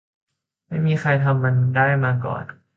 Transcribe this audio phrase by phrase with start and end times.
[0.67, 2.43] ไม่มีใครทำมันได้มาก่อน